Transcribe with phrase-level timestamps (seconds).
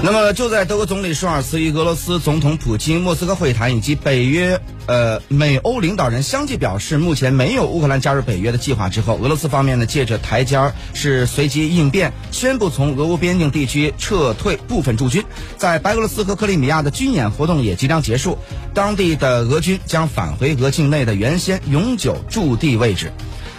[0.00, 15.24] 那么就在德国总理舒尔茨与俄罗斯总统普京莫斯科会谈，以及北约、呃美欧领导人相继表示目前没有乌克兰加入北约的计划之后，俄罗斯方面呢借着台阶儿是随机应变，宣布从俄乌边境地区撤退部分驻军，
[15.56, 18.38] 在白俄罗斯和克里米亚的军演活动也即将结束，
[18.72, 23.12] 当地的俄军将返回俄境内的原先永久驻地位置。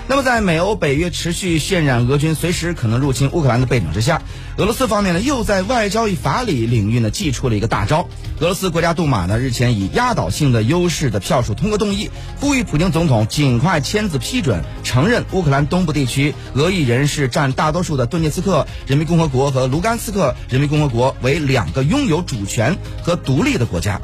[0.10, 4.24] 那么，在美欧北约持续渲染俄军随时可能入侵乌克兰的背景之下，
[4.58, 8.10] 俄罗斯方面呢又在外交与法理领域呢祭出了一个大招。
[8.40, 12.10] 俄罗斯国家杜马呢日前以压倒性的优势的票数通过动议，
[12.40, 24.02] 呼吁普京总统尽快签字批准承认乌克兰东部地区俄裔人士占大多数的顿涅茨克人民共和国和卢甘斯克人民共和国为两个拥有主权和独立的国家。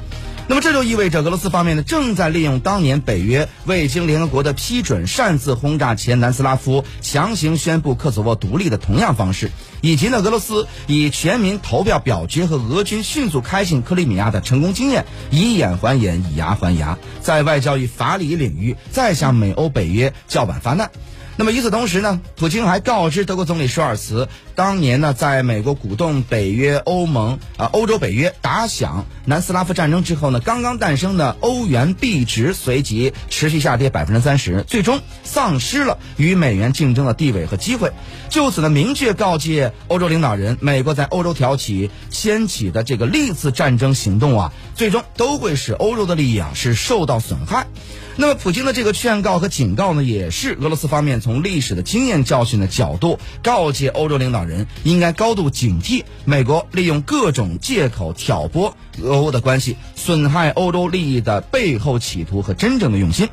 [0.48, 9.50] 那么这就意味着俄罗斯方面呢，正在利用当年北约未经联合国的批准擅自轰炸前南斯拉夫、强行宣布科索沃独立的同样方式，
[9.82, 20.92] 以及呢俄罗斯以全民投票表决和俄军迅速开进克里米亚的成功经验，以眼还眼，以牙还牙，在外交与法理领域再向美欧北约叫板发难。
[21.38, 37.92] 那么与此同时呢，普京还告知德国总理舒尔茨，当年呢，在美国鼓动北约、欧盟啊、欧洲北约打响南斯拉夫战争之后呢，刚刚诞生的欧元币值随即持续下跌百分之三十，最终丧失了与美元竞争的地位和机会。
[38.30, 47.68] 就此呢，明确告诫欧洲领导人，美国在欧洲挑起、掀起的这个历次战争行动啊，最终都会使欧洲的利益啊是受到损害。
[48.18, 63.28] 那么，普京的这个劝告和警告呢，也是俄罗斯方面从历史的经验教训的角度，告诫欧洲领导人应该高度警惕美国利用各种借口挑拨俄欧的关系，损害欧洲利益的背后企图和真正的用心。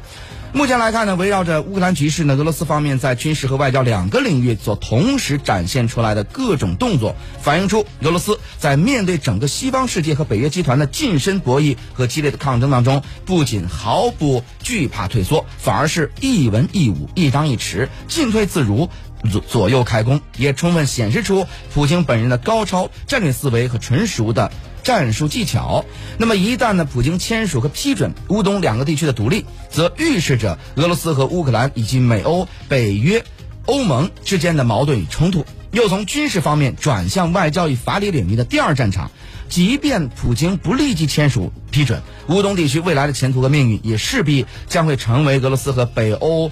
[0.55, 18.91] 目前来看呢，围绕着乌克兰局势呢，俄罗斯方面在军事和外交两个领域所同时展现出来的各种动作，反映出俄罗斯在面对整个西方世界和北约集团的近身博弈和激烈的抗争当中，不仅毫不惧怕退缩，反而是一文一武、一张一弛，进退自如。
[19.31, 24.51] 左左右开弓，也充分显示出普京本人的高超战略思维和纯熟的
[24.83, 25.85] 战术技巧。
[26.19, 33.25] 那么，一旦呢，普京签署和批准乌东两个地区的独立，则预示着俄罗斯和乌克兰以及美欧、北约、
[33.67, 39.11] 欧盟之间的矛盾与冲突又从军事方面转向外交与法理领域的第二战场。
[39.49, 46.51] 即便普京不立即签署批准，乌东地区未来的前途和命运也势必将会成为俄罗斯和北欧、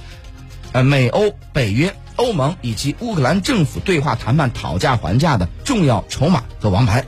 [0.72, 1.94] 呃美欧、北约。
[2.16, 7.06] 欧盟以及乌克兰政府对话谈判讨价还价的重要筹码和王牌，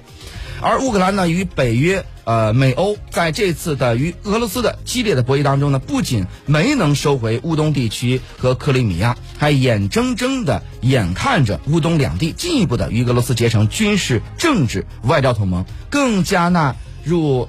[0.63, 17.49] 而乌克兰呢与北约、呃美欧在这次的与俄罗斯的激烈的博弈当中呢，不仅没能收回乌东地区和克里米亚，还眼睁睁的眼看着乌东两地进一步的与俄罗斯结成军事、政治、外交同盟，更加纳入，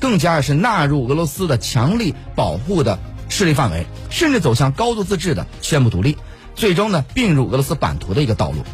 [0.00, 2.98] 更加是纳入俄罗斯的强力保护的
[3.28, 6.16] 势力范围，甚至走向高度自治的宣布独立。
[6.54, 8.64] 最终呢，并入俄罗斯版图的一个道路。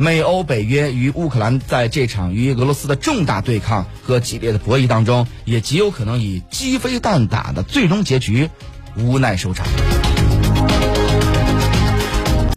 [0.00, 8.48] 美欧北约与乌克兰在这场与俄罗斯的重大对抗和激烈的博弈当中，也极有可能以鸡飞蛋打的最终结局
[8.96, 9.66] 无奈收场。